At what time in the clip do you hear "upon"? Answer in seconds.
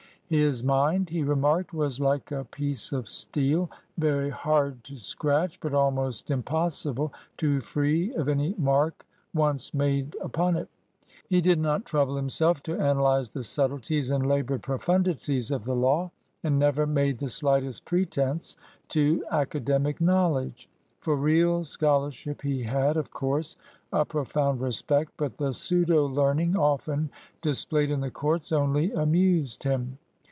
10.21-10.55